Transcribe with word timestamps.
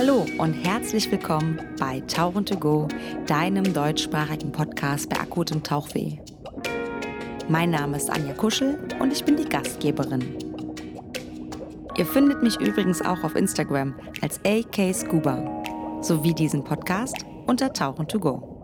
Hallo 0.00 0.24
und 0.38 0.52
herzlich 0.52 1.10
willkommen 1.10 1.60
bei 1.80 1.98
Tauchen 2.02 2.46
to 2.46 2.56
Go, 2.56 2.86
deinem 3.26 3.74
deutschsprachigen 3.74 4.52
Podcast 4.52 5.08
bei 5.08 5.18
akutem 5.18 5.64
Tauchweh. 5.64 6.18
Mein 7.48 7.70
Name 7.70 7.96
ist 7.96 8.08
Anja 8.08 8.32
Kuschel 8.34 8.78
und 9.00 9.12
ich 9.12 9.24
bin 9.24 9.36
die 9.36 9.48
Gastgeberin. 9.48 10.36
Ihr 11.96 12.06
findet 12.06 12.44
mich 12.44 12.60
übrigens 12.60 13.02
auch 13.02 13.24
auf 13.24 13.34
Instagram 13.34 13.92
als 14.22 14.38
AK 14.44 14.94
Scuba 14.94 15.64
sowie 16.00 16.32
diesen 16.32 16.62
Podcast 16.62 17.16
unter 17.48 17.72
Tauchen 17.72 18.06
to 18.06 18.20
Go. 18.20 18.62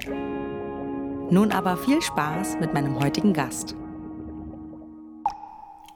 Nun 1.32 1.50
aber 1.50 1.76
viel 1.78 2.00
Spaß 2.00 2.58
mit 2.60 2.72
meinem 2.74 3.00
heutigen 3.00 3.32
Gast. 3.32 3.74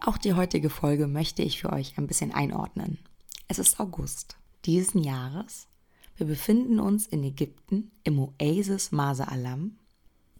Auch 0.05 0.18
die 0.18 0.34
heutige 0.34 0.68
Folge 0.68 1.06
möchte 1.06 1.42
ich 1.42 1.60
für 1.60 1.73
euch 1.73 1.96
ein 1.96 2.09
bisschen 2.09 2.34
einordnen. 2.34 2.98
Es 3.46 3.60
ist 3.60 3.78
August 3.78 4.38
diesen 4.64 5.02
Jahres. 5.02 5.68
Wir 6.16 6.26
befinden 6.26 6.80
uns 6.80 7.06
in 7.06 7.22
Ägypten 7.22 7.90
im 8.04 8.18
Oasis 8.18 8.92
Masa 8.92 9.24
Alam. 9.24 9.78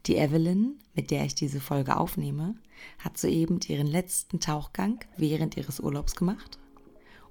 Die 0.07 0.17
Evelyn, 0.17 0.79
mit 0.95 1.11
der 1.11 1.25
ich 1.25 1.35
diese 1.35 1.61
Folge 1.61 1.97
aufnehme, 1.97 2.55
hat 2.99 3.19
soeben 3.19 3.61
ihren 3.67 3.87
letzten 3.87 4.41
Tauchgang 4.41 5.01
während 5.17 5.57
ihres 5.57 5.81
Urlaubs 5.81 6.15
gemacht. 6.15 6.59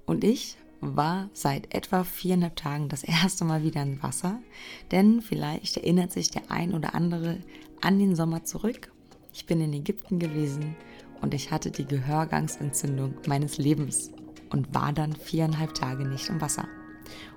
Und 0.06 0.24
ich 0.24 0.56
war 0.80 1.28
seit 1.32 1.74
etwa 1.74 2.04
viereinhalb 2.04 2.56
Tagen 2.56 2.88
das 2.88 3.02
erste 3.02 3.44
Mal 3.44 3.62
wieder 3.62 3.82
im 3.82 4.02
Wasser, 4.02 4.40
denn 4.90 5.22
vielleicht 5.22 5.76
erinnert 5.76 6.12
sich 6.12 6.30
der 6.30 6.50
ein 6.50 6.72
oder 6.72 6.94
andere 6.94 7.40
an 7.80 7.98
den 7.98 8.14
Sommer 8.14 8.44
zurück. 8.44 8.92
Ich 9.32 9.46
bin 9.46 9.60
in 9.60 9.72
Ägypten 9.72 10.18
gewesen 10.18 10.76
und 11.20 11.34
ich 11.34 11.50
hatte 11.50 11.70
die 11.70 11.84
Gehörgangsentzündung 11.84 13.14
meines 13.26 13.58
Lebens 13.58 14.12
und 14.50 14.74
war 14.74 14.92
dann 14.92 15.14
viereinhalb 15.14 15.74
Tage 15.74 16.06
nicht 16.06 16.28
im 16.28 16.40
Wasser. 16.40 16.68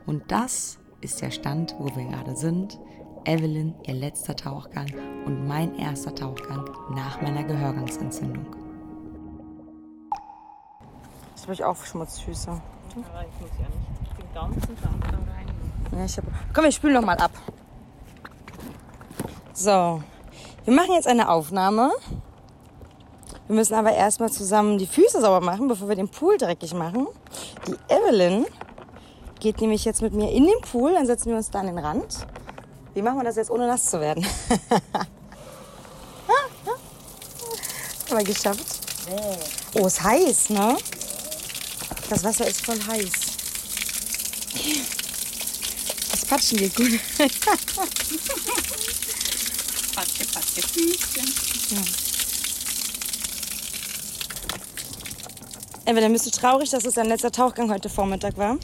Und 0.06 0.32
das 0.32 0.80
ist 1.02 1.22
der 1.22 1.32
Stand, 1.32 1.76
wo 1.80 1.86
wir 1.96 2.06
gerade 2.06 2.36
sind. 2.36 2.80
Evelyn, 3.26 3.76
ihr 3.86 3.94
letzter 3.94 4.36
Tauchgang 4.36 4.88
und 5.26 5.48
mein 5.48 5.78
erster 5.78 6.14
Tauchgang 6.16 6.70
nach 6.96 7.22
meiner 7.22 7.44
Gehörgangsentzündung. 7.44 8.46
Ich 11.36 11.44
habe 11.44 11.54
ich 11.54 11.64
auch 11.64 11.84
Schmutzfüße. 11.84 12.50
Aber 12.50 12.62
ich 12.94 13.42
muss 13.42 13.52
ja 13.60 13.68
nicht 13.68 14.20
den 14.20 14.34
ganzen 14.34 14.76
Tag 14.82 15.12
da 15.12 15.18
rein. 15.18 15.48
Ja, 15.92 16.06
ich 16.06 16.18
hab... 16.18 16.26
Komm, 16.54 16.64
wir 16.64 16.72
spülen 16.72 16.94
noch 16.94 17.06
mal 17.06 17.18
ab. 17.18 17.32
So, 19.54 20.02
wir 20.66 20.74
machen 20.74 20.94
jetzt 20.94 21.08
eine 21.08 21.30
Aufnahme. 21.30 21.92
Wir 23.48 23.56
müssen 23.56 23.74
aber 23.74 23.92
erstmal 23.92 24.32
zusammen 24.32 24.78
die 24.78 24.88
Füße 24.88 25.20
sauber 25.20 25.42
machen, 25.42 25.68
bevor 25.68 25.90
wir 25.90 25.96
den 25.96 26.10
Pool 26.10 26.38
dreckig 26.38 26.74
machen. 26.74 27.08
Die 27.68 27.76
Evelyn 27.94 28.46
geht 29.42 29.60
nämlich 29.60 29.84
jetzt 29.84 30.02
mit 30.02 30.14
mir 30.14 30.32
in 30.32 30.46
den 30.46 30.62
Pool, 30.62 30.94
dann 30.94 31.06
setzen 31.06 31.32
wir 31.32 31.38
uns 31.38 31.50
da 31.50 31.60
an 31.60 31.66
den 31.66 31.80
Rand. 31.80 32.26
Wie 32.94 33.02
machen 33.02 33.18
wir 33.18 33.24
das 33.26 33.36
jetzt, 33.36 33.52
ohne 33.52 33.68
nass 33.68 33.86
zu 33.86 34.00
werden? 34.00 34.26
Haben 38.10 38.18
wir 38.18 38.24
geschafft. 38.24 38.66
Oh, 39.74 39.88
ist 39.88 40.04
heiß, 40.04 40.50
ne? 40.52 40.78
Das 42.10 42.24
Wasser 42.24 42.48
ist 42.48 42.66
voll 42.66 42.80
heiß. 42.88 43.12
Das 46.12 46.26
Patschen 46.26 46.58
geht 46.58 46.76
gut. 46.76 47.00
Patsche, 49.96 50.26
patsche, 50.26 50.62
Füßchen. 50.62 51.34
Evelyn, 55.86 56.14
bist 56.14 56.26
du 56.26 56.32
traurig, 56.32 56.70
dass 56.70 56.86
es 56.86 56.94
dein 56.94 57.08
letzter 57.08 57.32
Tauchgang 57.32 57.72
heute 57.72 57.90
Vormittag 57.90 58.38
war? 58.38 58.58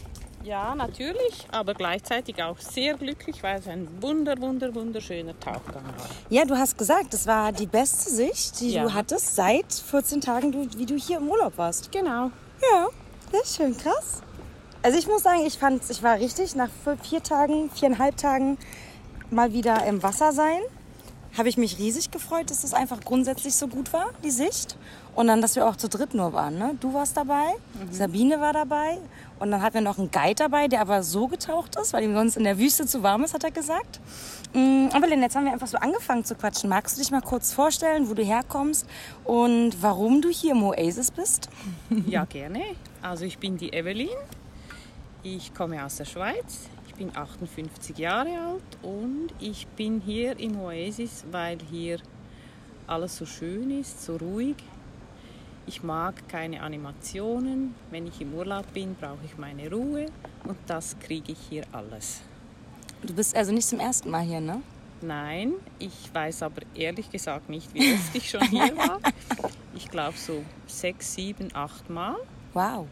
Ja, 0.48 0.74
natürlich, 0.76 1.46
aber 1.52 1.74
gleichzeitig 1.74 2.42
auch 2.42 2.58
sehr 2.58 2.94
glücklich, 2.94 3.44
weil 3.44 3.60
es 3.60 3.68
ein 3.68 3.86
wunder, 4.00 4.40
wunder, 4.40 4.74
wunderschöner 4.74 5.38
Tauchgang 5.42 5.84
war. 5.84 6.08
Ja, 6.30 6.46
du 6.46 6.56
hast 6.58 6.78
gesagt, 6.78 7.12
das 7.12 7.28
war 7.28 7.52
die 7.52 7.66
beste 7.66 8.10
Sicht, 8.10 8.62
die 8.62 8.72
Ja. 8.72 8.84
du 8.84 8.94
hattest 8.94 9.36
seit 9.36 9.74
14 9.74 10.22
Tagen, 10.22 10.54
wie 10.78 10.86
du 10.86 10.96
hier 10.96 11.18
im 11.18 11.28
Urlaub 11.28 11.58
warst. 11.58 11.92
Genau. 11.92 12.32
Ja, 12.62 12.88
sehr 13.30 13.46
schön, 13.46 13.78
krass. 13.78 14.22
Also 14.84 14.98
ich 14.98 15.06
muss 15.08 15.24
sagen, 15.24 15.46
ich 15.46 15.58
fand, 15.58 15.82
ich 15.90 16.02
war 16.02 16.16
richtig 16.16 16.56
nach 16.56 16.70
vier 17.04 17.22
Tagen, 17.22 17.70
viereinhalb 17.72 18.16
Tagen 18.16 18.58
mal 19.30 19.52
wieder 19.52 19.84
im 19.86 20.02
Wasser 20.02 20.32
sein. 20.32 20.62
Habe 21.38 21.50
ich 21.50 21.58
mich 21.58 21.78
riesig 21.78 22.10
gefreut, 22.12 22.50
dass 22.50 22.62
das 22.62 22.74
einfach 22.74 23.00
grundsätzlich 23.02 23.56
so 23.56 23.68
gut 23.68 23.94
war, 23.94 24.08
die 24.24 24.32
Sicht. 24.32 24.76
Und 25.16 25.28
dann, 25.28 25.42
dass 25.42 25.56
wir 25.56 25.68
auch 25.68 25.76
zu 25.76 25.88
dritt 25.90 26.14
nur 26.14 26.34
waren. 26.34 26.58
Ne? 26.58 26.76
Du 26.80 26.94
warst 26.94 27.16
dabei, 27.18 27.54
Sabine 27.92 28.40
war 28.40 28.54
dabei 28.54 28.98
und 29.40 29.52
dann 29.52 29.62
hatten 29.62 29.76
wir 29.76 29.82
noch 29.82 29.98
einen 29.98 30.12
Guide 30.12 30.36
dabei, 30.36 30.68
der 30.68 30.82
aber 30.82 31.04
so 31.04 31.28
getaucht 31.28 31.76
ist, 31.76 31.94
weil 31.94 32.04
ihm 32.04 32.14
sonst 32.14 32.38
in 32.38 32.44
der 32.44 32.58
Wüste 32.58 32.86
zu 32.86 33.04
warm 33.04 33.24
ist, 33.24 33.34
hat 33.34 33.44
er 33.44 33.52
gesagt. 33.52 34.00
Mm, 34.54 34.88
Aber 34.94 35.08
Lynn, 35.08 35.22
jetzt 35.22 35.36
haben 35.36 35.46
wir 35.46 35.54
einfach 35.54 35.68
so 35.68 35.78
angefangen 35.78 36.24
zu 36.24 36.36
quatschen. 36.36 36.70
Magst 36.70 36.98
du 36.98 37.02
dich 37.02 37.12
mal 37.12 37.22
kurz 37.22 37.52
vorstellen, 37.54 38.10
wo 38.10 38.14
du 38.14 38.24
herkommst 38.24 38.86
und 39.26 39.82
warum 39.82 40.22
du 40.22 40.30
hier 40.30 40.52
im 40.54 40.64
Oasis 40.64 41.12
bist? 41.12 41.50
Ja, 42.08 42.26
gerne. 42.26 42.62
Also 43.02 43.26
ich 43.26 43.38
bin 43.38 43.58
die 43.58 43.74
Evelyn. 43.74 44.10
Ich 45.24 45.54
komme 45.54 45.84
aus 45.84 45.98
der 45.98 46.06
Schweiz. 46.06 46.70
Ich 46.98 47.06
bin 47.06 47.16
58 47.16 47.96
Jahre 48.00 48.30
alt 48.30 48.78
und 48.82 49.28
ich 49.40 49.68
bin 49.68 50.02
hier 50.02 50.40
im 50.40 50.60
Oasis, 50.60 51.26
weil 51.30 51.60
hier 51.70 52.00
alles 52.88 53.18
so 53.18 53.28
schön 53.28 53.70
ist, 53.70 54.04
so 54.04 54.16
ruhig. 54.16 54.56
Ich 55.68 55.84
mag 55.84 56.28
keine 56.28 56.64
Animationen. 56.64 57.76
Wenn 57.92 58.08
ich 58.08 58.20
im 58.20 58.34
Urlaub 58.34 58.74
bin, 58.74 58.96
brauche 58.96 59.24
ich 59.24 59.38
meine 59.38 59.70
Ruhe 59.70 60.08
und 60.44 60.58
das 60.66 60.98
kriege 60.98 61.34
ich 61.34 61.38
hier 61.48 61.66
alles. 61.72 62.22
Du 63.04 63.14
bist 63.14 63.36
also 63.36 63.52
nicht 63.52 63.68
zum 63.68 63.80
ersten 63.80 64.10
Mal 64.10 64.24
hier, 64.24 64.42
ne? 64.42 64.64
Nein, 65.00 65.54
ich 65.78 66.10
weiß 66.12 66.42
aber 66.42 66.64
ehrlich 66.74 67.12
gesagt 67.12 67.48
nicht, 67.48 67.72
wie 67.76 67.94
oft 67.94 68.16
ich 68.16 68.28
schon 68.28 68.42
hier 68.50 68.76
war. 68.78 69.00
Ich 69.76 69.88
glaube 69.88 70.18
so 70.18 70.44
sechs, 70.66 71.14
sieben, 71.14 71.50
acht 71.54 71.92
Mal. 71.92 72.16
Wow. 72.56 72.88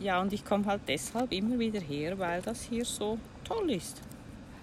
Ja, 0.00 0.20
und 0.20 0.32
ich 0.32 0.44
komme 0.44 0.64
halt 0.66 0.82
deshalb 0.86 1.32
immer 1.32 1.58
wieder 1.58 1.80
her, 1.80 2.18
weil 2.18 2.40
das 2.42 2.62
hier 2.62 2.84
so 2.84 3.18
toll 3.44 3.72
ist. 3.72 4.00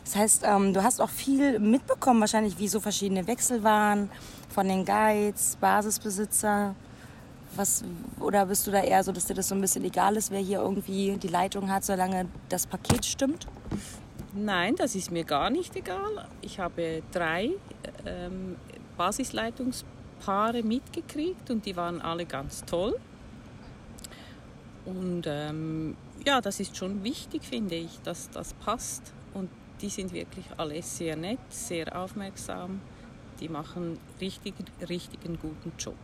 Das 0.06 0.16
heißt, 0.16 0.44
ähm, 0.46 0.74
du 0.74 0.84
hast 0.84 1.02
auch 1.02 1.10
viel 1.10 1.60
mitbekommen, 1.60 2.22
wahrscheinlich, 2.22 2.58
wie 2.60 2.68
so 2.68 2.80
verschiedene 2.80 3.26
Wechsel 3.28 3.64
waren 3.64 4.10
von 4.50 4.68
den 4.68 4.86
Guides, 4.86 5.58
Basisbesitzer. 5.60 6.76
Was, 7.56 7.84
oder 8.20 8.46
bist 8.46 8.68
du 8.68 8.72
da 8.72 8.82
eher 8.82 9.04
so, 9.04 9.12
dass 9.12 9.26
dir 9.26 9.34
das 9.34 9.48
so 9.48 9.56
ein 9.56 9.62
bisschen 9.62 9.84
egal 9.84 10.16
ist, 10.16 10.30
wer 10.30 10.40
hier 10.40 10.60
irgendwie 10.60 11.18
die 11.18 11.28
Leitung 11.28 11.72
hat, 11.72 11.84
solange 11.84 12.28
das 12.50 12.68
Paket 12.68 13.06
stimmt? 13.06 13.48
Nein, 14.34 14.76
das 14.76 14.96
ist 14.96 15.12
mir 15.12 15.24
gar 15.24 15.50
nicht 15.50 15.76
egal. 15.76 16.28
Ich 16.42 16.60
habe 16.60 17.02
drei 17.12 17.52
ähm, 18.06 18.58
Basisleitungspaare 18.98 20.64
mitgekriegt 20.64 21.50
und 21.50 21.66
die 21.66 21.76
waren 21.76 22.02
alle 22.02 22.26
ganz 22.26 22.64
toll. 22.66 23.00
Und 24.86 25.24
ähm, 25.26 25.98
ja, 26.26 26.42
das 26.42 26.60
ist 26.60 26.78
schon 26.78 27.04
wichtig, 27.04 27.44
finde 27.44 27.76
ich, 27.76 28.00
dass 28.04 28.30
das 28.30 28.54
passt. 28.54 29.14
Und 29.34 29.50
die 29.82 29.90
sind 29.90 30.14
wirklich 30.14 30.46
alle 30.58 30.82
sehr 30.82 31.16
nett, 31.16 31.40
sehr 31.50 32.00
aufmerksam. 32.00 32.82
Die 33.40 33.50
machen 33.50 34.00
richtigen, 34.22 34.66
richtigen 34.88 35.38
guten 35.40 35.74
Job. 35.78 35.96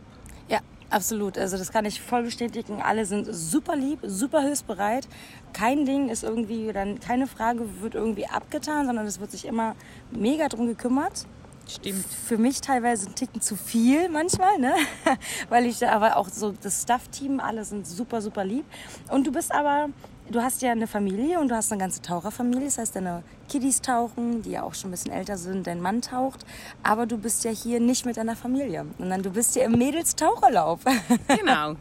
Ja, 0.48 0.60
absolut. 0.90 1.38
Also 1.38 1.56
das 1.56 1.72
kann 1.72 1.84
ich 1.84 2.00
voll 2.00 2.24
bestätigen. 2.24 2.82
Alle 2.82 3.06
sind 3.06 3.26
super 3.32 3.76
lieb, 3.76 4.00
super 4.02 4.42
hilfsbereit. 4.42 5.08
Kein 5.52 5.86
Ding 5.86 6.08
ist 6.08 6.24
irgendwie, 6.24 6.72
dann 6.72 7.00
keine 7.00 7.26
Frage 7.26 7.80
wird 7.80 7.94
irgendwie 7.94 8.26
abgetan, 8.26 8.86
sondern 8.86 9.06
es 9.06 9.20
wird 9.20 9.30
sich 9.30 9.46
immer 9.46 9.74
mega 10.10 10.48
drum 10.48 10.66
gekümmert. 10.66 11.26
Stimmt. 11.68 12.04
Für 12.06 12.38
mich 12.38 12.60
teilweise 12.60 13.08
ein 13.08 13.14
Ticken 13.14 13.40
zu 13.40 13.56
viel 13.56 14.08
manchmal, 14.08 14.58
ne? 14.58 14.74
Weil 15.48 15.66
ich 15.66 15.86
aber 15.86 16.16
auch 16.16 16.28
so 16.28 16.52
das 16.52 16.82
Staff-Team, 16.82 17.40
alle 17.40 17.64
sind 17.64 17.86
super, 17.86 18.20
super 18.20 18.44
lieb. 18.44 18.64
Und 19.10 19.26
du 19.26 19.32
bist 19.32 19.52
aber, 19.52 19.88
du 20.30 20.42
hast 20.42 20.62
ja 20.62 20.72
eine 20.72 20.86
Familie 20.86 21.40
und 21.40 21.48
du 21.48 21.54
hast 21.54 21.72
eine 21.72 21.80
ganze 21.80 22.02
Taucherfamilie. 22.02 22.66
Das 22.66 22.78
heißt, 22.78 22.96
deine 22.96 23.22
Kiddies 23.48 23.80
tauchen, 23.80 24.42
die 24.42 24.52
ja 24.52 24.62
auch 24.62 24.74
schon 24.74 24.90
ein 24.90 24.92
bisschen 24.92 25.12
älter 25.12 25.36
sind, 25.36 25.66
dein 25.66 25.80
Mann 25.80 26.02
taucht. 26.02 26.44
Aber 26.82 27.06
du 27.06 27.16
bist 27.16 27.44
ja 27.44 27.50
hier 27.50 27.80
nicht 27.80 28.04
mit 28.06 28.16
deiner 28.16 28.36
Familie, 28.36 28.86
sondern 28.98 29.22
du 29.22 29.30
bist 29.30 29.56
ja 29.56 29.64
im 29.64 29.72
Mädels-Taucherlauf. 29.72 30.80
Genau. 31.28 31.76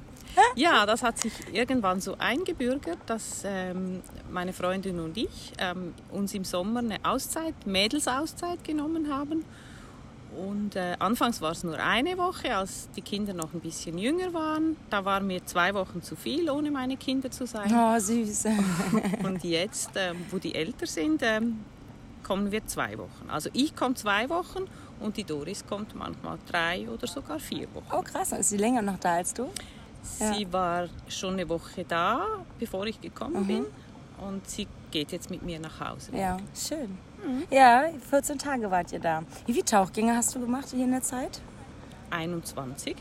Ja, 0.56 0.86
das 0.86 1.04
hat 1.04 1.18
sich 1.18 1.34
irgendwann 1.52 2.00
so 2.00 2.16
eingebürgert, 2.18 3.00
dass 3.06 3.44
ähm, 3.46 4.02
meine 4.30 4.54
Freundin 4.54 5.00
und 5.00 5.18
ich 5.18 5.52
ähm, 5.58 5.94
uns 6.10 6.34
im 6.34 6.46
Sommer 6.46 6.80
eine 6.80 7.00
Auszeit, 7.04 7.54
Mädelsauszeit 7.66 8.64
genommen 8.64 9.14
haben. 9.14 9.44
Und 10.38 10.76
äh, 10.76 10.96
anfangs 11.00 11.42
war 11.42 11.52
es 11.52 11.64
nur 11.64 11.78
eine 11.78 12.18
Woche, 12.18 12.56
als 12.56 12.90
die 12.96 13.02
Kinder 13.02 13.34
noch 13.34 13.54
ein 13.54 13.60
bisschen 13.60 13.98
jünger 13.98 14.34
waren. 14.34 14.78
Da 14.90 15.04
war 15.04 15.20
mir 15.20 15.46
zwei 15.46 15.74
Wochen 15.74 16.02
zu 16.02 16.16
viel, 16.16 16.50
ohne 16.50 16.72
meine 16.72 16.96
Kinder 16.96 17.30
zu 17.30 17.46
sein. 17.46 17.72
Oh, 17.74 18.00
süß. 18.00 18.46
Und 19.24 19.44
jetzt, 19.44 19.92
ähm, 19.96 20.26
wo 20.30 20.38
die 20.38 20.56
älter 20.56 20.88
sind, 20.88 21.22
ähm, 21.24 21.60
kommen 22.24 22.52
wir 22.52 22.66
zwei 22.66 22.98
Wochen. 22.98 23.30
Also 23.30 23.50
ich 23.54 23.76
komme 23.76 23.96
zwei 23.96 24.30
Wochen 24.30 24.66
und 25.02 25.18
die 25.18 25.24
Doris 25.24 25.66
kommt 25.66 25.96
manchmal 25.96 26.38
drei 26.48 26.88
oder 26.88 27.08
sogar 27.08 27.40
vier 27.40 27.68
Wochen. 27.74 27.88
Oh, 27.92 28.02
krass. 28.02 28.32
Ist 28.32 28.50
sie 28.50 28.58
länger 28.58 28.82
noch 28.82 29.00
da 29.00 29.16
als 29.16 29.34
du? 29.34 29.50
Ja. 30.20 30.34
Sie 30.34 30.54
war 30.54 30.88
schon 31.08 31.34
eine 31.34 31.50
Woche 31.50 31.84
da, 31.88 32.26
bevor 32.60 32.86
ich 32.86 33.02
gekommen 33.02 33.46
bin. 33.48 33.66
Und 34.20 34.48
sie 34.48 34.68
geht 34.92 35.12
jetzt 35.12 35.30
mit 35.30 35.42
mir 35.42 35.60
nach 35.60 35.80
Hause. 35.80 36.12
Ja, 36.16 36.38
schön. 36.56 36.98
Ja, 37.50 37.84
14 38.10 38.38
Tage 38.40 38.70
wart 38.72 38.92
ihr 38.92 39.00
da. 39.00 39.24
Wie 39.46 39.54
viele 39.54 39.66
Tauchgänge 39.66 40.16
hast 40.16 40.34
du 40.36 40.40
gemacht 40.40 40.68
hier 40.72 40.84
in 40.86 40.92
der 40.92 41.02
Zeit? 41.04 41.42
21. 42.10 42.96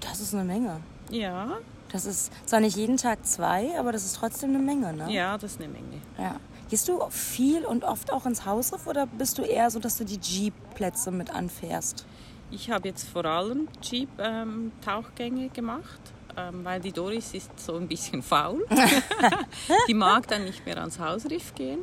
Das 0.00 0.20
ist 0.20 0.34
eine 0.34 0.44
Menge. 0.44 0.80
Ja, 1.10 1.58
Das 1.92 2.06
ist 2.06 2.32
zwar 2.46 2.60
nicht 2.60 2.76
jeden 2.76 2.96
Tag 2.96 3.24
zwei, 3.26 3.78
aber 3.78 3.92
das 3.92 4.04
ist 4.04 4.16
trotzdem 4.16 4.50
eine 4.50 4.58
Menge, 4.58 4.92
ne? 4.92 5.12
ja, 5.12 5.38
das 5.38 5.52
ist 5.52 5.60
eine 5.60 5.68
Menge. 5.68 6.00
Ja. 6.18 6.36
Gehst 6.68 6.88
du 6.88 7.00
viel 7.10 7.64
und 7.64 7.84
oft 7.84 8.12
auch 8.12 8.26
ins 8.26 8.44
Hausriff 8.44 8.86
oder 8.86 9.06
bist 9.06 9.38
du 9.38 9.42
eher 9.42 9.70
so, 9.70 9.78
dass 9.78 9.96
du 9.98 10.04
die 10.04 10.18
Jeep-Plätze 10.20 11.10
mit 11.12 11.32
anfährst? 11.32 12.04
Ich 12.50 12.70
habe 12.70 12.88
jetzt 12.88 13.06
vor 13.08 13.24
allem 13.24 13.68
Jeep-Tauchgänge 13.82 15.48
gemacht, 15.50 16.00
ähm, 16.06 16.23
weil 16.36 16.80
die 16.80 16.92
Doris 16.92 17.34
ist 17.34 17.58
so 17.58 17.76
ein 17.76 17.88
bisschen 17.88 18.22
faul. 18.32 18.66
die 19.88 19.94
mag 19.94 20.26
dann 20.28 20.44
nicht 20.44 20.64
mehr 20.64 20.78
ans 20.78 20.98
Hausriff 20.98 21.54
gehen. 21.54 21.80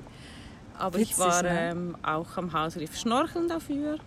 Aber 0.77 0.97
ich 0.99 1.09
Witzig, 1.11 1.19
war 1.19 1.43
ne? 1.43 1.71
ähm, 1.71 1.97
auch 2.01 2.37
am 2.37 2.51
Hausriff 2.53 2.97
schnorcheln 2.97 3.47
dafür. 3.47 3.97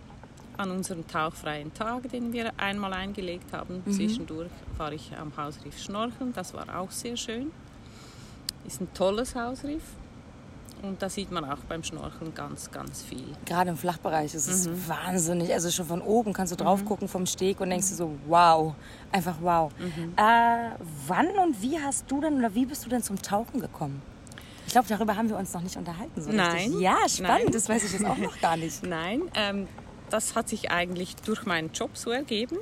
An 0.57 0.71
unserem 0.71 1.05
tauchfreien 1.05 1.73
Tag, 1.73 2.09
den 2.09 2.31
wir 2.31 2.51
einmal 2.57 2.93
eingelegt 2.93 3.51
haben. 3.51 3.83
Mhm. 3.85 3.91
Zwischendurch 3.91 4.51
war 4.77 4.91
ich 4.93 5.11
am 5.17 5.35
Hausriff 5.35 5.77
schnorcheln. 5.77 6.33
Das 6.33 6.53
war 6.53 6.79
auch 6.79 6.91
sehr 6.91 7.17
schön. 7.17 7.51
Ist 8.65 8.81
ein 8.81 8.93
tolles 8.93 9.35
Hausriff. 9.35 9.83
Und 10.81 11.01
da 11.01 11.09
sieht 11.09 11.31
man 11.31 11.45
auch 11.45 11.59
beim 11.67 11.83
Schnorcheln 11.83 12.33
ganz, 12.33 12.69
ganz 12.71 13.01
viel. 13.01 13.25
Gerade 13.45 13.71
im 13.71 13.77
Flachbereich 13.77 14.33
ist 14.35 14.47
es 14.47 14.69
wahnsinnig. 14.87 15.51
Also 15.53 15.71
schon 15.71 15.85
von 15.85 16.01
oben 16.01 16.33
kannst 16.33 16.51
du 16.51 16.57
drauf 16.57 16.85
gucken 16.85 17.07
vom 17.07 17.25
Steg 17.25 17.59
und 17.59 17.69
denkst 17.69 17.89
dir 17.89 17.95
so, 17.95 18.11
wow, 18.27 18.73
einfach 19.11 19.35
wow. 19.41 19.71
Äh, 20.15 20.75
wann 21.07 21.27
und 21.43 21.61
wie 21.61 21.79
hast 21.79 22.09
du 22.09 22.21
denn 22.21 22.37
oder 22.37 22.53
wie 22.53 22.65
bist 22.65 22.85
du 22.85 22.89
denn 22.89 23.01
zum 23.01 23.21
Tauchen 23.21 23.59
gekommen? 23.59 24.01
Ich 24.67 24.73
glaube, 24.73 24.87
darüber 24.87 25.15
haben 25.15 25.29
wir 25.29 25.37
uns 25.37 25.53
noch 25.53 25.61
nicht 25.61 25.77
unterhalten. 25.77 26.21
So 26.21 26.31
Nein. 26.31 26.55
Richtig. 26.55 26.79
Ja, 26.81 26.97
spannend. 27.07 27.43
Nein. 27.45 27.51
Das 27.51 27.69
weiß 27.69 27.83
ich 27.83 27.93
jetzt 27.93 28.05
auch 28.05 28.17
noch 28.17 28.39
gar 28.41 28.57
nicht. 28.57 28.83
Nein, 28.87 29.21
ähm, 29.35 29.67
das 30.09 30.35
hat 30.35 30.49
sich 30.49 30.71
eigentlich 30.71 31.15
durch 31.17 31.45
meinen 31.45 31.71
Job 31.71 31.91
so 31.93 32.11
ergeben. 32.11 32.57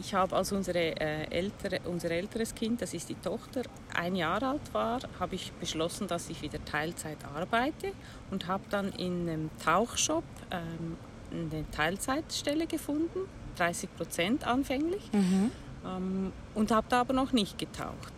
Ich 0.00 0.14
habe, 0.14 0.34
als 0.34 0.50
unsere, 0.50 0.78
äh, 0.78 1.24
ältere, 1.30 1.80
unser 1.84 2.10
älteres 2.10 2.54
Kind, 2.54 2.80
das 2.80 2.94
ist 2.94 3.10
die 3.10 3.16
Tochter, 3.16 3.62
ein 3.94 4.16
Jahr 4.16 4.42
alt 4.42 4.72
war, 4.72 5.00
habe 5.18 5.34
ich 5.34 5.52
beschlossen, 5.52 6.08
dass 6.08 6.30
ich 6.30 6.40
wieder 6.40 6.64
Teilzeit 6.64 7.18
arbeite 7.36 7.92
und 8.30 8.46
habe 8.46 8.64
dann 8.70 8.92
in 8.92 9.28
einem 9.28 9.50
Tauchshop 9.62 10.24
ähm, 10.50 10.96
eine 11.30 11.70
Teilzeitstelle 11.70 12.66
gefunden, 12.66 13.28
30 13.58 13.94
Prozent 13.94 14.46
anfänglich, 14.46 15.10
ähm, 15.84 16.32
und 16.54 16.70
habe 16.70 16.86
da 16.88 17.02
aber 17.02 17.12
noch 17.12 17.32
nicht 17.32 17.58
getaucht. 17.58 18.12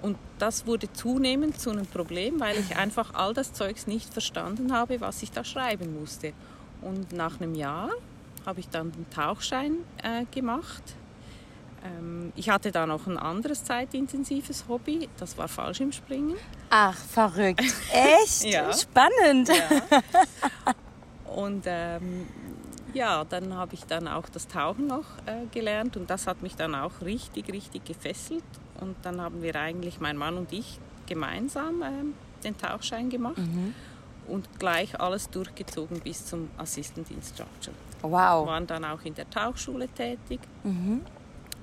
Und 0.00 0.16
das 0.38 0.66
wurde 0.66 0.90
zunehmend 0.92 1.60
zu 1.60 1.70
einem 1.70 1.86
Problem, 1.86 2.40
weil 2.40 2.56
ich 2.58 2.76
einfach 2.76 3.12
all 3.12 3.34
das 3.34 3.52
Zeugs 3.52 3.86
nicht 3.86 4.10
verstanden 4.10 4.72
habe, 4.72 5.02
was 5.02 5.22
ich 5.22 5.32
da 5.32 5.44
schreiben 5.44 6.00
musste. 6.00 6.32
Und 6.80 7.12
nach 7.12 7.40
einem 7.40 7.54
Jahr 7.54 7.90
habe 8.46 8.60
ich 8.60 8.70
dann 8.70 8.92
den 8.92 9.10
Tauchschein 9.10 9.78
äh, 10.02 10.24
gemacht. 10.30 10.82
Ähm, 11.84 12.32
ich 12.36 12.50
hatte 12.50 12.72
da 12.72 12.86
noch 12.86 13.06
ein 13.06 13.18
anderes 13.18 13.64
zeitintensives 13.64 14.64
Hobby, 14.68 15.08
das 15.18 15.36
war 15.38 15.48
Fallschirmspringen. 15.48 16.36
Ach, 16.70 16.96
verrückt. 16.96 17.62
Echt? 17.92 18.44
Ja. 18.44 18.72
Spannend. 18.72 19.50
Und 21.34 21.64
ähm, 21.66 22.26
ja, 22.94 23.24
dann 23.24 23.54
habe 23.54 23.74
ich 23.74 23.84
dann 23.84 24.08
auch 24.08 24.28
das 24.28 24.48
Tauchen 24.48 24.86
noch 24.86 25.04
äh, 25.26 25.46
gelernt 25.52 25.96
und 25.96 26.08
das 26.08 26.26
hat 26.26 26.42
mich 26.42 26.56
dann 26.56 26.74
auch 26.74 27.02
richtig, 27.02 27.52
richtig 27.52 27.84
gefesselt. 27.84 28.44
Und 28.80 28.96
dann 29.02 29.20
haben 29.20 29.42
wir 29.42 29.54
eigentlich, 29.56 30.00
mein 30.00 30.16
Mann 30.16 30.38
und 30.38 30.52
ich, 30.52 30.78
gemeinsam 31.06 31.82
ähm, 31.82 32.14
den 32.42 32.56
Tauchschein 32.56 33.10
gemacht 33.10 33.36
und 34.28 34.58
gleich 34.58 34.98
alles 34.98 35.28
durchgezogen 35.30 36.00
bis 36.00 36.24
zum 36.26 36.48
Assistant 36.56 37.10
Instructor. 37.10 37.74
Wow. 38.02 38.46
waren 38.46 38.66
dann 38.66 38.84
auch 38.84 39.02
in 39.02 39.14
der 39.14 39.28
Tauchschule 39.28 39.88
tätig. 39.88 40.40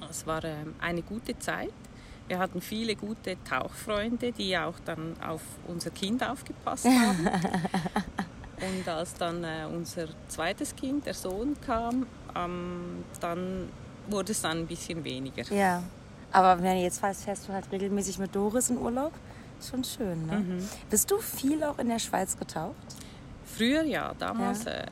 Es 0.09 0.25
war 0.27 0.43
ähm, 0.43 0.75
eine 0.79 1.01
gute 1.01 1.37
Zeit. 1.39 1.73
Wir 2.27 2.39
hatten 2.39 2.61
viele 2.61 2.95
gute 2.95 3.37
Tauchfreunde, 3.43 4.31
die 4.31 4.57
auch 4.57 4.79
dann 4.85 5.15
auf 5.21 5.41
unser 5.67 5.89
Kind 5.89 6.23
aufgepasst 6.23 6.85
haben. 6.85 7.27
Und 8.61 8.87
als 8.87 9.13
dann 9.15 9.43
äh, 9.43 9.65
unser 9.69 10.07
zweites 10.29 10.75
Kind, 10.75 11.05
der 11.05 11.13
Sohn, 11.13 11.57
kam, 11.65 12.05
ähm, 12.35 13.03
dann 13.19 13.69
wurde 14.07 14.31
es 14.31 14.41
dann 14.41 14.59
ein 14.59 14.67
bisschen 14.67 15.03
weniger. 15.03 15.43
Ja. 15.53 15.83
Aber 16.31 16.61
wenn 16.63 16.77
du 16.77 16.83
jetzt 16.83 16.99
fährst, 16.99 17.25
fährst 17.25 17.47
du 17.47 17.53
halt 17.53 17.71
regelmäßig 17.71 18.19
mit 18.19 18.33
Doris 18.33 18.69
in 18.69 18.77
Urlaub. 18.77 19.11
Schon 19.61 19.83
schön, 19.83 20.25
ne? 20.25 20.39
Mhm. 20.39 20.69
Bist 20.89 21.11
du 21.11 21.17
viel 21.19 21.63
auch 21.63 21.77
in 21.77 21.89
der 21.89 21.99
Schweiz 21.99 22.37
getaucht? 22.37 22.75
Früher 23.45 23.83
ja, 23.83 24.13
damals 24.17 24.65
Äh, 24.65 24.85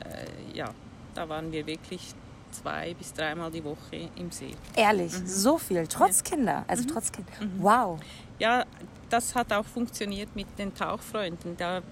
ja, 0.54 0.68
da 1.14 1.28
waren 1.28 1.50
wir 1.50 1.66
wirklich 1.66 2.14
zwei 2.52 2.94
bis 2.94 3.12
dreimal 3.12 3.50
die 3.50 3.64
Woche 3.64 4.10
im 4.16 4.30
See. 4.30 4.54
Ehrlich, 4.76 5.12
Mhm. 5.12 5.26
so 5.26 5.58
viel, 5.58 5.86
trotz 5.86 6.22
Kinder, 6.22 6.64
also 6.68 6.84
trotz 6.84 7.10
Kind. 7.12 7.28
Wow. 7.58 8.00
Ja, 8.38 8.64
das 9.10 9.34
hat 9.34 9.52
auch 9.52 9.64
funktioniert 9.64 10.34
mit 10.36 10.46
den 10.58 10.74
Tauchfreunden. 10.74 11.56
Da, 11.56 11.82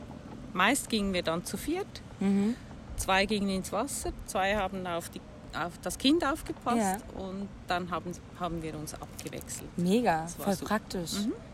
meist 0.52 0.88
gingen 0.88 1.12
wir 1.12 1.22
dann 1.22 1.44
zu 1.44 1.56
viert. 1.56 2.02
Mhm. 2.20 2.54
Zwei 2.96 3.24
gingen 3.26 3.48
ins 3.50 3.72
Wasser, 3.72 4.12
zwei 4.26 4.56
haben 4.56 4.86
auf, 4.86 5.08
die, 5.08 5.20
auf 5.58 5.72
das 5.82 5.96
Kind 5.96 6.24
aufgepasst 6.24 7.02
und 7.14 7.48
dann 7.66 7.90
haben, 7.90 8.12
haben 8.38 8.62
wir 8.62 8.74
uns 8.76 8.94
abgewechselt. 8.94 9.68
Mega, 9.78 10.26
voll 10.26 10.54
super. 10.54 10.66
praktisch. 10.68 11.12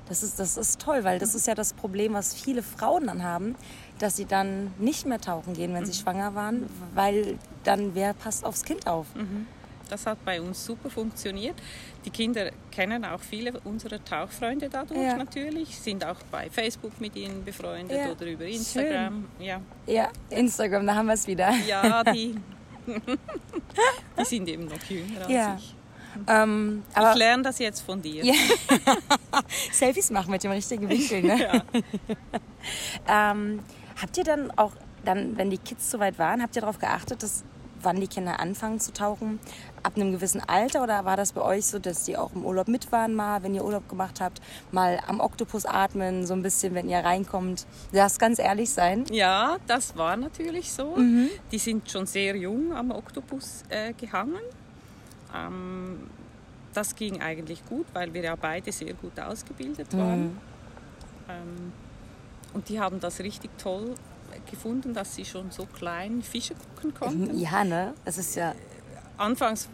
Das, 0.09 0.23
ist, 0.23 0.39
das 0.39 0.57
ist 0.57 0.81
toll, 0.81 1.03
weil 1.05 1.19
das 1.19 1.35
ist 1.35 1.47
ja 1.47 1.55
das 1.55 1.73
Problem, 1.73 2.15
was 2.15 2.33
viele 2.35 2.63
Frauen 2.63 3.07
dann 3.09 3.23
haben, 3.25 3.57
dass 3.99 4.17
sie 4.17 4.25
dann 4.25 4.73
nicht 4.79 5.05
mehr 5.07 5.21
tauchen 5.21 5.55
gehen, 5.55 5.75
wenn 5.75 5.85
sie 5.85 5.95
schwanger 5.95 6.35
waren, 6.35 6.69
weil 6.95 7.39
dann 7.65 7.95
wer 7.95 8.15
passt 8.15 8.45
aufs 8.45 8.63
Kind 8.63 8.87
auf. 8.87 9.07
Das 9.89 10.05
hat 10.07 10.25
bei 10.25 10.41
uns 10.41 10.65
super 10.65 10.91
funktioniert. 10.91 11.55
Die 12.05 12.11
Kinder 12.11 12.51
kennen 12.73 13.05
auch 13.05 13.21
viele 13.21 13.59
unserer 13.61 14.05
Tauchfreunde 14.05 14.69
dadurch 14.69 15.01
Ja. 15.01 15.17
natürlich, 15.17 15.77
sind 15.79 16.05
auch 16.05 16.19
bei 16.31 16.51
Facebook 16.51 17.01
mit 17.01 17.15
ihnen 17.17 17.45
befreundet 17.45 17.97
Ja, 17.99 18.11
oder 18.11 18.27
über 18.27 18.45
Instagram. 18.47 19.27
Ja, 19.39 19.61
Ja, 19.87 20.09
Instagram, 20.31 20.87
da 20.87 20.95
haben 20.97 21.07
wir 21.07 21.15
es 21.15 21.27
wieder. 21.29 21.51
ja 21.69 22.03
die, 22.05 22.35
die 24.19 24.25
sind 24.25 24.49
eben 24.49 24.67
noch 24.67 24.83
jünger 24.89 25.21
als 25.23 25.31
Ja. 25.33 25.57
ich. 25.57 25.76
Ähm, 26.27 26.83
Ich 26.91 26.97
aber 26.97 27.15
lerne 27.15 27.43
das 27.43 27.59
jetzt 27.59 27.81
von 27.81 28.01
dir. 28.03 28.25
Selfies 29.73 30.11
machen 30.11 30.31
mit 30.31 30.43
dem 30.45 30.51
richtigen 30.51 30.89
Winkel, 30.89 31.23
ne? 31.23 31.43
Ja. 31.43 31.63
Ähm, 33.09 33.61
habt 34.01 34.19
ihr 34.19 34.25
dann 34.25 34.51
auch, 34.57 34.73
dann, 35.05 35.37
wenn 35.39 35.51
die 35.51 35.59
Kids 35.59 35.89
soweit 35.89 36.19
waren, 36.19 36.43
habt 36.43 36.57
ihr 36.57 36.63
darauf 36.63 36.79
geachtet, 36.81 37.23
dass 37.23 37.45
wann 37.81 38.01
die 38.01 38.09
Kinder 38.09 38.41
anfangen 38.41 38.81
zu 38.81 38.93
tauchen? 38.93 39.39
Ab 39.83 39.93
einem 39.97 40.11
gewissen 40.11 40.41
Alter 40.41 40.83
oder 40.83 41.05
war 41.05 41.17
das 41.17 41.33
bei 41.33 41.43
euch 41.43 41.67
so, 41.67 41.79
dass 41.79 42.03
die 42.05 42.17
auch 42.17 42.33
im 42.35 42.45
Urlaub 42.45 42.67
mit 42.67 42.91
waren 42.91 43.15
mal, 43.15 43.43
wenn 43.45 43.55
ihr 43.55 43.65
Urlaub 43.65 43.89
gemacht 43.89 44.21
habt, 44.21 44.41
mal 44.73 44.99
am 45.07 45.21
Oktopus 45.21 45.65
atmen, 45.65 46.27
so 46.27 46.35
ein 46.35 46.43
bisschen, 46.43 46.75
wenn 46.75 46.89
ihr 46.89 46.99
reinkommt? 46.99 47.67
Darfst 47.93 48.19
ganz 48.19 48.41
ehrlich 48.41 48.71
sein. 48.71 49.05
Ja, 49.11 49.59
das 49.69 49.97
war 49.97 50.17
natürlich 50.17 50.73
so. 50.73 50.97
Mhm. 50.97 51.29
Die 51.53 51.59
sind 51.59 51.89
schon 51.89 52.07
sehr 52.07 52.37
jung 52.37 52.73
am 52.75 52.91
Oktopus 52.91 53.63
äh, 53.69 53.93
gehangen. 53.93 54.41
Ähm, 55.35 56.09
das 56.75 56.95
ging 56.95 57.21
eigentlich 57.23 57.65
gut, 57.67 57.87
weil 57.95 58.13
wir 58.13 58.23
ja 58.23 58.37
beide 58.37 58.71
sehr 58.73 58.93
gut 58.95 59.19
ausgebildet 59.19 59.93
Mhm. 59.93 59.99
waren. 59.99 60.39
Ähm, 61.29 61.73
und 62.53 62.69
die 62.69 62.79
haben 62.81 63.01
das 63.01 63.21
richtig 63.21 63.51
toll 63.59 63.95
gefunden, 64.51 64.93
dass 64.95 65.15
sie 65.15 65.25
schon 65.25 65.51
so 65.51 65.67
klein 65.67 66.23
Fische 66.23 66.55
gucken 66.55 66.95
konnten. 66.95 67.39
Ja, 67.39 67.65
ne? 67.65 67.95
Es 68.05 68.19
ist 68.19 68.35
ja. 68.37 68.55
Anfangs 69.17 69.69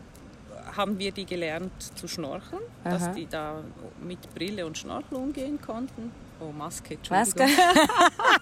haben 0.77 0.99
wir 0.99 1.11
die 1.13 1.27
gelernt 1.27 1.73
zu 1.97 2.07
schnorcheln, 2.09 2.63
Aha. 2.85 2.91
dass 2.91 3.13
die 3.13 3.27
da 3.27 3.63
mit 4.01 4.33
Brille 4.35 4.65
und 4.65 4.79
Schnorchel 4.79 5.17
umgehen 5.17 5.61
konnten. 5.61 6.13
Oh, 6.41 6.53
Maske, 6.53 6.99
Maske. 7.11 7.45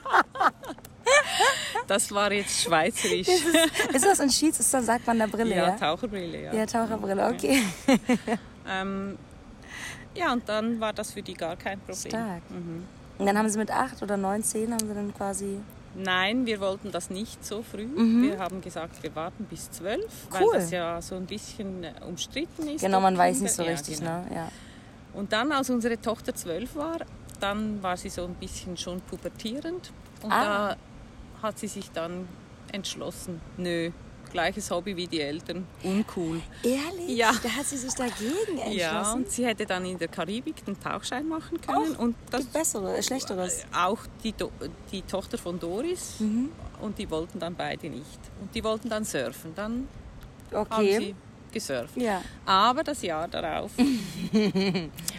Das 1.90 2.12
war 2.12 2.30
jetzt 2.32 2.62
schweizerisch. 2.62 3.26
Ist 3.94 4.04
das 4.06 4.20
ein 4.20 4.30
Schieds? 4.30 4.61
Ist 4.61 4.73
dann 4.73 4.85
sagt 4.85 5.04
man 5.09 5.18
da 5.18 5.26
Brille, 5.26 5.56
Ja, 5.56 5.68
ja? 5.70 5.76
Taucherbrille, 5.76 6.42
ja. 6.44 6.52
Ja, 6.54 6.64
Taucherbrille, 6.66 7.26
okay. 7.26 7.62
Ähm, 8.68 9.18
ja, 10.14 10.32
und 10.32 10.49
dann 10.49 10.78
war 10.80 10.92
das 10.92 11.12
für 11.12 11.23
die 11.23 11.35
gar 11.35 11.56
kein 11.56 11.80
Problem. 11.80 11.97
Stark. 12.12 12.42
Und 13.18 13.26
dann 13.26 13.37
haben 13.37 13.49
sie 13.49 13.59
mit 13.59 13.73
acht 13.73 14.00
oder 14.02 14.16
neun, 14.16 14.44
zehn 14.44 14.70
haben 14.73 14.87
sie 14.87 14.94
dann 14.94 15.12
quasi. 15.14 15.59
Nein, 15.97 16.47
wir 16.47 16.61
wollten 16.61 16.92
das 16.92 17.11
nicht 17.11 17.44
so 17.44 17.62
früh. 17.64 17.88
Wir 17.97 18.38
haben 18.38 18.61
gesagt, 18.61 19.02
wir 19.02 19.12
warten 19.16 19.44
bis 19.50 19.68
zwölf, 19.73 20.04
Mhm. 20.04 20.37
Cool. 20.40 20.52
weil 20.52 20.61
das 20.61 20.70
ja 20.70 21.02
so 21.02 21.16
ein 21.16 21.26
bisschen 21.26 21.82
äh, 21.82 21.92
umstritten 22.06 22.68
ist. 22.68 22.82
Genau, 22.82 23.00
man 23.00 23.18
weiß 23.18 23.40
nicht 23.40 23.52
so 23.52 23.64
Ja, 23.64 23.70
richtig, 23.73 23.99
genau. 23.99 24.20
ne? 24.20 24.26
Ja. 24.32 24.49
Und 25.12 25.32
dann, 25.32 25.50
als 25.50 25.68
unsere 25.70 26.00
Tochter 26.00 26.32
zwölf 26.37 26.76
war, 26.76 26.99
dann 27.40 27.82
war 27.82 27.97
sie 27.97 28.11
so 28.11 28.23
ein 28.26 28.35
bisschen 28.35 28.76
schon 28.76 29.00
pubertierend. 29.00 29.90
Und 30.23 30.30
Ah. 30.30 30.44
da 30.68 30.76
hat 31.42 31.59
sie 31.59 31.68
sich 31.68 31.90
dann 31.90 32.28
entschlossen, 32.73 33.40
nö, 33.56 33.90
gleiches 34.30 34.70
Hobby 34.70 34.97
wie 34.97 35.06
die 35.09 35.20
Eltern. 35.20 35.66
Uncool. 35.82 36.40
Ehrlich? 36.62 37.16
Ja. 37.16 37.32
Da 37.42 37.49
hat 37.50 37.66
sie 37.66 37.76
sich 37.76 37.92
dagegen 37.94 38.59
entschlossen. 38.59 38.76
Ja, 38.78 39.12
und 39.12 39.28
sie 39.30 39.44
hätte 39.44 39.66
dann 39.66 39.85
in 39.85 39.99
der 39.99 40.06
Karibik 40.09 40.64
den 40.64 40.78
Tauchschein 40.78 41.26
machen 41.26 41.61
können. 41.61 41.97
Och, 41.97 41.99
und 41.99 42.16
das 42.30 42.42
Gibt 42.42 42.52
bessere, 42.52 42.97
äh, 42.97 43.02
schlechteres. 43.02 43.64
auch 43.76 43.99
die, 44.23 44.32
Do 44.32 44.52
die 44.92 45.02
Tochter 45.02 45.37
von 45.37 45.59
Doris. 45.59 46.20
Mhm. 46.20 46.50
Und 46.80 46.97
die 46.99 47.11
wollten 47.11 47.40
dann 47.40 47.54
beide 47.56 47.88
nicht. 47.90 48.20
Und 48.40 48.54
die 48.54 48.62
wollten 48.62 48.88
dann 48.88 49.04
surfen. 49.04 49.52
Dann 49.56 49.88
haben 50.52 50.66
Okay. 50.73 50.99
sie 50.99 51.14
gesurft. 51.52 51.97
Ja. 51.97 52.23
Aber 52.47 52.83
das 52.85 53.02
Jahr 53.02 53.26
darauf 53.28 53.71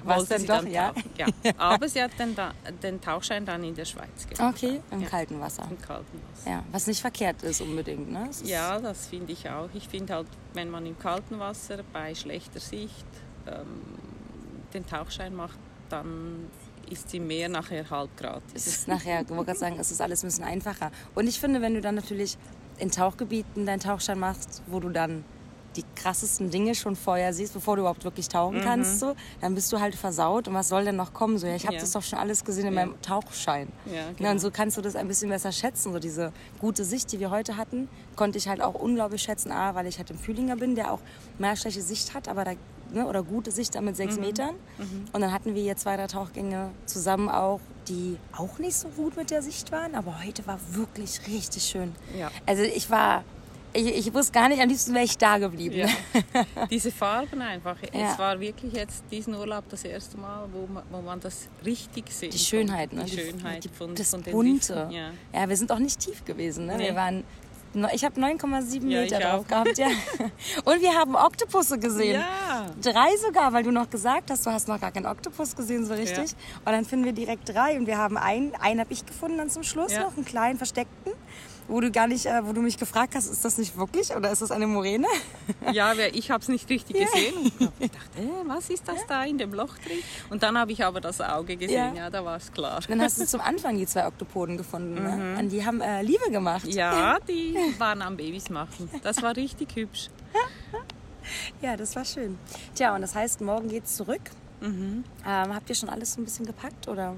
Was 0.03 0.17
wollte 0.17 0.29
denn 0.29 0.39
sie 0.41 0.47
doch, 0.47 0.55
dann 0.57 0.71
ja? 0.71 0.93
ja. 1.17 1.27
Aber 1.57 1.87
sie 1.87 2.01
hat 2.01 2.11
den, 2.19 2.35
den 2.81 3.01
Tauchschein 3.01 3.45
dann 3.45 3.63
in 3.63 3.75
der 3.75 3.85
Schweiz 3.85 4.27
gemacht. 4.29 4.55
Okay, 4.55 4.81
im 4.91 5.01
Ja. 5.01 5.07
kalten 5.09 5.39
Wasser. 5.39 5.67
Im 5.69 5.79
kalten 5.81 6.21
Wasser. 6.31 6.49
Ja, 6.49 6.63
was 6.71 6.87
nicht 6.87 7.01
verkehrt 7.01 7.43
ist 7.43 7.61
unbedingt, 7.61 8.11
ne? 8.11 8.27
Es 8.29 8.41
ist- 8.41 8.49
Ja, 8.49 8.79
das 8.79 9.07
finde 9.07 9.33
ich 9.33 9.49
auch. 9.49 9.69
Ich 9.73 9.87
finde 9.87 10.15
halt, 10.15 10.27
wenn 10.53 10.69
man 10.69 10.85
im 10.85 10.97
kalten 10.97 11.39
Wasser 11.39 11.79
bei 11.93 12.15
schlechter 12.15 12.59
Sicht 12.59 13.05
ähm, 13.47 13.81
den 14.73 14.85
Tauchschein 14.85 15.35
macht, 15.35 15.59
dann 15.89 16.47
ist 16.89 17.09
sie 17.09 17.19
mehr 17.19 17.47
nachher 17.47 17.89
halb 17.89 18.09
Es 18.15 18.21
gratis. 18.21 18.67
ist 18.67 18.87
nachher, 18.87 19.21
ich 19.21 19.29
wollte 19.29 19.45
gerade 19.45 19.59
sagen, 19.59 19.77
es 19.79 19.91
ist 19.91 20.01
alles 20.01 20.23
ein 20.23 20.27
bisschen 20.27 20.43
einfacher. 20.43 20.91
Und 21.15 21.27
ich 21.27 21.39
finde, 21.39 21.61
wenn 21.61 21.73
du 21.73 21.81
dann 21.81 21.95
natürlich 21.95 22.37
in 22.79 22.91
Tauchgebieten 22.91 23.65
deinen 23.65 23.79
Tauchschein 23.79 24.19
machst, 24.19 24.61
wo 24.67 24.79
du 24.79 24.89
dann 24.89 25.23
die 25.75 25.83
krassesten 25.95 26.49
Dinge 26.49 26.75
schon 26.75 26.95
vorher 26.95 27.33
siehst, 27.33 27.53
bevor 27.53 27.75
du 27.77 27.81
überhaupt 27.83 28.03
wirklich 28.03 28.27
tauchen 28.27 28.57
Mhm. 28.59 28.63
kannst, 28.63 28.99
so, 28.99 29.15
dann 29.39 29.55
bist 29.55 29.71
du 29.71 29.79
halt 29.79 29.95
versaut. 29.95 30.47
Und 30.47 30.53
was 30.53 30.67
soll 30.67 30.83
denn 30.85 30.95
noch 30.97 31.13
kommen? 31.13 31.37
So, 31.37 31.47
ja, 31.47 31.55
ich 31.55 31.65
habe 31.65 31.75
Ja. 31.75 31.81
das 31.81 31.91
doch 31.91 32.03
schon 32.03 32.19
alles 32.19 32.43
gesehen 32.43 32.67
in 32.67 32.73
Ja. 32.73 32.85
meinem 32.85 33.01
Tauchschein. 33.01 33.69
Ja, 33.85 33.93
Ja, 33.93 34.03
genau. 34.17 34.31
und 34.31 34.39
so 34.39 34.51
kannst 34.51 34.75
du 34.77 34.81
das 34.81 34.95
ein 34.95 35.07
bisschen 35.07 35.29
besser 35.29 35.51
schätzen. 35.51 35.93
So 35.93 35.99
diese 35.99 36.33
gute 36.59 36.83
Sicht, 36.83 37.11
die 37.11 37.19
wir 37.19 37.29
heute 37.31 37.55
hatten, 37.57 37.87
konnte 38.15 38.37
ich 38.37 38.47
halt 38.47 38.61
auch 38.61 38.73
unglaublich 38.75 39.21
schätzen. 39.21 39.51
A, 39.51 39.73
weil 39.75 39.87
ich 39.87 39.97
halt 39.97 40.09
im 40.11 40.17
Fühlinger 40.19 40.55
bin, 40.57 40.75
der 40.75 40.91
auch 40.91 40.99
mehr 41.39 41.55
schlechte 41.55 41.81
Sicht 41.81 42.13
hat, 42.13 42.27
aber 42.27 42.43
da, 42.43 42.51
ne, 42.91 43.07
oder 43.07 43.23
gute 43.23 43.51
Sicht 43.51 43.73
dann 43.75 43.85
mit 43.85 43.95
sechs 43.95 44.15
Mhm. 44.15 44.21
Metern. 44.21 44.55
Und 45.13 45.21
dann 45.21 45.31
hatten 45.31 45.55
wir 45.55 45.61
hier 45.61 45.77
zwei, 45.77 45.95
drei 45.95 46.07
Tauchgänge 46.07 46.71
zusammen 46.85 47.29
auch, 47.29 47.61
die 47.87 48.17
auch 48.37 48.59
nicht 48.59 48.75
so 48.75 48.89
gut 48.89 49.15
mit 49.15 49.31
der 49.31 49.41
Sicht 49.41 49.71
waren. 49.71 49.95
Aber 49.95 50.21
heute 50.23 50.45
war 50.47 50.59
wirklich 50.71 51.21
richtig 51.27 51.63
schön. 51.63 51.95
Ja. 52.17 52.29
Also 52.45 52.63
ich 52.63 52.89
war, 52.89 53.23
ich, 53.73 54.07
ich 54.07 54.13
wusste 54.13 54.31
gar 54.33 54.49
nicht, 54.49 54.61
am 54.61 54.67
liebsten 54.69 54.93
wäre 54.93 55.05
ich 55.05 55.17
da 55.17 55.37
geblieben. 55.37 55.75
Ja. 55.77 55.87
Diese 56.69 56.91
Farben 56.91 57.41
einfach. 57.41 57.77
Ja. 57.93 58.11
Es 58.11 58.19
war 58.19 58.39
wirklich 58.39 58.73
jetzt 58.73 59.03
diesen 59.11 59.33
Urlaub 59.35 59.65
das 59.69 59.83
erste 59.83 60.17
Mal, 60.17 60.47
wo 60.51 60.67
man, 60.67 60.83
wo 60.91 61.01
man 61.01 61.19
das 61.19 61.47
richtig 61.65 62.11
sehen 62.11 62.31
Die 62.31 62.37
Schönheit, 62.39 62.93
ne? 62.93 63.03
Die 63.05 63.11
Schönheit 63.17 63.63
die, 63.63 63.69
von, 63.69 63.95
das 63.95 64.09
von 64.09 64.23
den 64.23 64.33
Bunte. 64.33 64.75
Riffen. 64.75 64.91
Ja. 64.91 65.11
Ja, 65.33 65.49
wir 65.49 65.55
sind 65.57 65.71
auch 65.71 65.79
nicht 65.79 65.99
tief 65.99 66.23
gewesen. 66.25 66.65
Ne? 66.65 66.77
Nee. 66.77 66.87
Wir 66.87 66.95
waren, 66.95 67.23
ich 67.93 68.03
habe 68.03 68.19
9,7 68.19 68.89
Ja, 68.89 69.01
Meter 69.01 69.19
drauf 69.19 69.45
auch. 69.45 69.47
gehabt. 69.47 69.77
Ja. 69.77 69.87
Und 70.65 70.81
wir 70.81 70.93
haben 70.93 71.15
Oktopusse 71.15 71.79
gesehen. 71.79 72.19
Ja. 72.19 72.65
Drei 72.81 73.15
sogar, 73.25 73.53
weil 73.53 73.63
du 73.63 73.71
noch 73.71 73.89
gesagt 73.89 74.29
hast, 74.29 74.45
du 74.45 74.51
hast 74.51 74.67
noch 74.67 74.79
gar 74.81 74.91
keinen 74.91 75.05
Oktopus 75.05 75.55
gesehen, 75.55 75.85
so 75.85 75.93
richtig. 75.93 76.31
Und 76.65 76.71
dann 76.73 76.83
finden 76.83 77.05
wir 77.05 77.13
direkt 77.13 77.47
drei. 77.47 77.77
Und 77.77 77.87
wir 77.87 77.97
haben 77.97 78.17
einen, 78.17 78.53
einen 78.55 78.81
habe 78.81 78.91
ich 78.91 79.05
gefunden 79.05 79.37
dann 79.37 79.49
zum 79.49 79.63
Schluss 79.63 79.93
Ja. 79.93 80.01
noch, 80.03 80.15
einen 80.17 80.25
kleinen 80.25 80.57
versteckten, 80.57 81.13
wo 81.71 81.79
du 81.79 81.89
gar 81.89 82.07
nicht, 82.07 82.25
äh, 82.25 82.45
wo 82.45 82.51
du 82.51 82.61
mich 82.61 82.77
gefragt 82.77 83.15
hast, 83.15 83.27
ist 83.27 83.45
das 83.45 83.57
nicht 83.57 83.77
wirklich 83.77 84.13
oder 84.13 84.29
ist 84.29 84.41
das 84.41 84.51
eine 84.51 84.67
Moräne? 84.67 85.07
Ja, 85.71 85.93
ich 85.93 86.31
habe 86.31 86.41
es 86.41 86.49
nicht 86.49 86.69
richtig 86.69 86.97
gesehen. 86.97 87.33
Und 87.59 87.67
hab 87.67 87.79
gedacht, 87.79 88.09
äh, 88.17 88.47
was 88.47 88.69
ist 88.69 88.87
das 88.87 89.05
da 89.07 89.23
in 89.23 89.37
dem 89.37 89.53
Loch 89.53 89.77
drin? 89.77 89.99
Und 90.29 90.43
dann 90.43 90.57
habe 90.57 90.71
ich 90.71 90.83
aber 90.83 90.99
das 90.99 91.21
Auge 91.21 91.55
gesehen. 91.55 91.95
Ja. 91.95 92.03
Ja, 92.03 92.09
da 92.09 92.25
war 92.25 92.37
es 92.37 92.51
klar. 92.51 92.79
Dann 92.87 93.01
hast 93.01 93.19
du 93.19 93.25
zum 93.27 93.41
Anfang 93.41 93.77
die 93.77 93.85
zwei 93.85 94.05
Oktopoden 94.07 94.57
gefunden. 94.57 94.95
Ne? 94.95 95.37
Und 95.39 95.49
die 95.49 95.65
haben 95.65 95.81
äh, 95.81 96.01
Liebe 96.01 96.29
gemacht. 96.29 96.65
Mhm. 96.65 96.71
Ja, 96.71 97.19
die 97.27 97.55
waren 97.77 98.01
am 98.01 98.17
Babys 98.17 98.49
machen. 98.49 98.89
Das 99.03 99.21
war 99.21 99.35
richtig 99.35 99.75
hübsch. 99.75 100.09
Ja, 101.61 101.77
das 101.77 101.95
war 101.95 102.05
schön. 102.05 102.37
Tja, 102.75 102.95
und 102.95 103.01
das 103.01 103.15
heißt, 103.15 103.41
morgen 103.41 103.69
geht's 103.69 103.95
zurück. 103.95 104.21
Mhm. 104.61 105.03
Ähm, 105.25 105.55
habt 105.55 105.69
ihr 105.69 105.75
schon 105.75 105.89
alles 105.89 106.13
so 106.13 106.21
ein 106.21 106.25
bisschen 106.25 106.45
gepackt 106.45 106.87
oder 106.87 107.15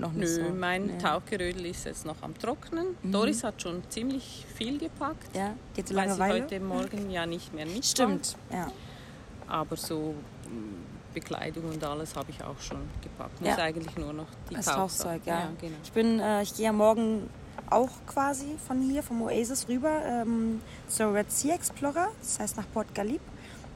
noch 0.00 0.12
nicht 0.12 0.36
Nö, 0.38 0.46
so? 0.48 0.54
mein 0.54 0.86
Nee. 0.86 0.92
Mhm. 0.94 0.98
Tauchgerödel 0.98 1.66
ist 1.66 1.84
jetzt 1.84 2.04
noch 2.06 2.22
am 2.22 2.36
Trocknen. 2.38 2.96
Doris 3.02 3.44
hat 3.44 3.60
schon 3.62 3.82
ziemlich 3.90 4.46
viel 4.56 4.78
gepackt. 4.78 5.34
Ja, 5.36 5.54
geht 5.74 5.88
so 5.88 5.94
Weil 5.94 6.10
sie 6.12 6.22
heute 6.22 6.60
Morgen 6.60 7.10
ja 7.10 7.26
nicht 7.26 7.52
mehr 7.54 7.66
mit 7.66 7.84
Stimmt, 7.84 8.36
ja. 8.52 8.66
Aber 9.46 9.76
so 9.76 10.14
mh, 10.44 10.50
Bekleidung 11.14 11.64
und 11.64 11.82
alles 11.84 12.14
habe 12.16 12.30
ich 12.30 12.42
auch 12.42 12.58
schon 12.60 12.78
gepackt. 13.02 13.40
Muss 13.40 13.50
Ja. 13.50 13.56
eigentlich 13.58 13.96
nur 13.96 14.12
noch 14.12 14.26
die 14.48 14.54
Das. 14.54 14.66
Tauchzeug, 14.66 15.22
ja. 15.24 15.50
genau. 15.60 15.74
Ich 15.82 15.92
bin, 15.92 16.20
äh, 16.20 16.42
ich 16.42 16.54
gehe 16.56 16.66
ja 16.66 16.72
morgen 16.72 17.28
auch 17.68 17.90
quasi 18.06 18.56
von 18.66 18.80
hier, 18.80 19.02
vom 19.02 19.22
Oasis 19.22 19.68
rüber 19.68 20.02
ähm, 20.04 20.60
zur 20.88 21.14
Red 21.14 21.30
Sea 21.30 21.54
Explorer, 21.54 22.08
das 22.20 22.38
heißt 22.40 22.56
nach 22.56 22.66
Port 22.72 22.94
Galib. 22.94 23.20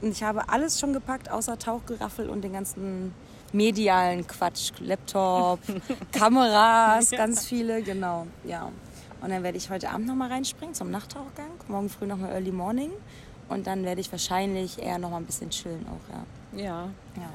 Und 0.01 0.11
ich 0.11 0.23
habe 0.23 0.49
alles 0.49 0.79
schon 0.79 0.91
gepackt, 0.93 1.31
außer 1.31 1.57
Tauchgeraffel 1.57 2.29
und 2.29 2.41
den 2.41 2.53
ganzen 2.53 3.13
medialen 3.55 4.27
Quatsch. 4.27 4.71
Laptop, 4.79 5.59
Kameras, 6.11 7.11
ganz 7.11 7.45
viele, 7.45 7.81
genau, 7.81 8.27
ja. 8.43 8.71
Und 9.21 9.31
dann 9.31 9.41
werde 9.43 9.57
ich 9.57 9.69
heute 9.69 9.89
Abend 9.89 10.07
nochmal 10.07 10.29
reinspringen 10.29 10.75
zum 10.75 10.91
Nachttauchgang, 10.91 11.49
morgen 11.67 11.89
früh 11.89 12.05
nochmal 12.05 12.31
Early 12.31 12.51
Morning. 12.51 12.91
Und 13.47 13.67
dann 13.67 13.83
werde 13.85 14.01
ich 14.01 14.11
wahrscheinlich 14.11 14.81
eher 14.81 14.97
nochmal 14.97 15.21
ein 15.21 15.25
bisschen 15.25 15.49
chillen 15.49 15.85
auch, 15.87 16.13
ja. 16.13 16.23
Ja, 16.57 16.89
ja. 17.15 17.33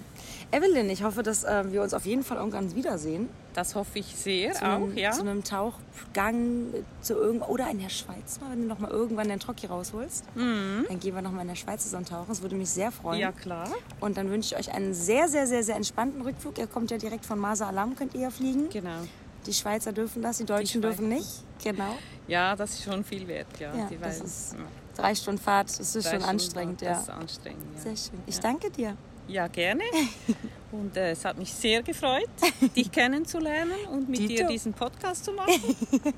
Evelyn, 0.53 0.91
ich 0.91 1.03
hoffe, 1.05 1.23
dass 1.23 1.45
äh, 1.45 1.73
wir 1.73 1.83
uns 1.83 1.95
auf 1.95 2.07
jeden 2.07 2.25
Fall 2.25 2.39
irgendwann 2.39 2.75
wiedersehen. 2.75 3.29
das 3.55 3.75
hoffe 3.75 4.00
ich 4.00 4.07
sehr 4.17 4.53
zu 4.53 4.65
auch, 4.65 4.69
einem, 4.77 4.97
ja. 4.97 5.12
zu 5.12 5.21
einem 5.21 5.45
Tauchgang 5.45 6.67
zu 7.00 7.15
irgend 7.15 7.49
oder 7.49 7.71
in 7.71 7.81
der 7.81 7.89
Schweiz 7.89 8.41
mal, 8.41 8.50
wenn 8.50 8.62
du 8.62 8.67
noch 8.67 8.79
mal 8.79 8.91
irgendwann 8.91 9.29
den 9.29 9.39
Trocki 9.39 9.67
rausholst. 9.67 10.25
Dann 10.35 11.00
gehen 11.00 11.15
wir 11.15 11.23
noch 11.23 11.33
mal 11.33 11.43
in 11.43 11.49
der 11.49 11.55
Schweiz 11.55 11.85
zusammen 11.85 12.07
tauchen. 12.07 12.27
Das 12.29 12.43
würde 12.43 12.57
mich 12.57 12.71
sehr 12.71 12.91
freuen. 12.91 13.19
Mhm. 13.19 13.23
Ja, 13.23 13.33
klar. 13.33 13.69
Und 14.00 14.17
dann 14.17 14.31
wünsche 14.31 14.55
ich 14.55 14.61
euch 14.61 14.75
einen 14.75 14.93
sehr, 14.95 15.29
sehr, 15.29 15.47
sehr, 15.47 15.62
sehr 15.62 15.77
entspannten 15.77 16.23
Rückflug. 16.23 16.59
Ihr 16.59 16.67
kommt 16.67 16.91
ja 16.91 16.99
direkt 16.99 17.27
von 17.27 17.39
Masa 17.39 17.69
Alam, 17.69 17.95
könnt 17.97 18.15
ihr 18.15 18.23
ja 18.23 18.31
fliegen. 18.31 18.69
Genau. 18.71 19.00
Die 19.47 19.53
Schweizer 19.55 19.93
dürfen 19.93 20.21
das, 20.23 20.39
die 20.39 20.45
Deutschen 20.45 20.83
Schweizer. 20.83 20.97
dürfen 20.97 21.09
nicht. 21.09 21.45
Genau. 21.62 21.97
Ja, 22.29 22.55
das 22.57 22.71
ist 22.73 22.85
schon 22.85 23.05
viel 23.05 23.27
wert, 23.27 23.47
ja. 23.59 23.75
Ja, 23.75 23.87
die 23.87 23.97
das 23.99 24.21
ist. 24.21 24.57
Drei 24.97 25.15
Stunden 25.15 25.41
Fahrt, 25.41 25.69
das 25.71 25.95
ist 25.95 25.95
Drei 25.95 26.00
schon 26.00 26.11
Stunden 26.11 26.25
anstrengend, 26.29 26.83
war 26.83 26.89
ja. 26.89 26.95
Das 26.95 27.03
ist 27.05 27.11
anstrengend, 27.11 27.65
ja. 27.77 27.81
Sehr 27.81 27.97
schön. 27.97 28.21
Ich 28.27 28.39
danke 28.41 28.71
dir. 28.71 28.97
Ja, 29.31 29.47
gerne. 29.47 29.85
Und 30.73 30.97
äh, 30.97 31.13
es 31.13 31.25
hat 31.25 31.39
mich 31.39 31.53
sehr 31.53 31.83
gefreut, 31.83 32.29
dich 32.77 32.93
kennenzulernen 32.93 33.75
und 33.91 34.09
mit 34.09 34.21
dir 34.21 34.29
Dito. 34.29 34.49
diesen 34.49 34.73
Podcast 34.73 35.25
zu 35.25 35.33
machen. 35.33 35.53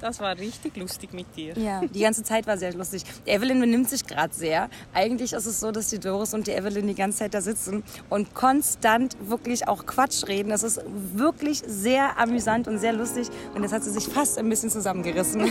Das 0.00 0.20
war 0.20 0.36
richtig 0.36 0.76
lustig 0.76 1.14
mit 1.14 1.34
dir. 1.34 1.56
Ja, 1.56 1.80
die 1.80 2.00
ganze 2.00 2.22
Zeit 2.24 2.46
war 2.46 2.58
sehr 2.58 2.74
lustig. 2.74 3.04
Die 3.24 3.30
Evelyn 3.30 3.58
benimmt 3.58 3.88
sich 3.88 4.04
gerade 4.04 4.34
sehr. 4.34 4.68
Eigentlich 4.92 5.32
ist 5.32 5.46
es 5.46 5.60
so, 5.60 5.70
dass 5.70 5.88
die 5.88 5.98
Doris 5.98 6.34
und 6.34 6.46
die 6.46 6.50
Evelyn 6.50 6.88
die 6.88 6.94
ganze 6.94 7.20
Zeit 7.20 7.32
da 7.32 7.40
sitzen 7.40 7.82
und 8.10 8.34
konstant 8.34 9.16
wirklich 9.26 9.66
auch 9.66 9.86
Quatsch 9.86 10.26
reden. 10.28 10.50
Das 10.50 10.62
ist 10.62 10.82
wirklich 11.14 11.62
sehr 11.66 12.18
amüsant 12.18 12.68
und 12.68 12.80
sehr 12.80 12.92
lustig. 12.92 13.28
Und 13.54 13.62
jetzt 13.62 13.72
hat 13.72 13.82
sie 13.82 13.92
sich 13.92 14.04
fast 14.04 14.36
ein 14.36 14.48
bisschen 14.50 14.68
zusammengerissen. 14.68 15.50